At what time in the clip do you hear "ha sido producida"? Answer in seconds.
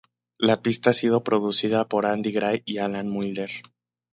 0.89-1.87